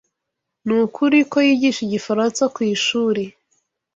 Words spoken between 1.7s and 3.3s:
igifaransa kwishuri.